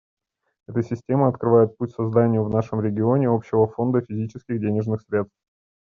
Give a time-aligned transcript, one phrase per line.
[0.67, 5.31] Эта система открывает путь к созданию в нашем регионе общего фонда физических денежных средств.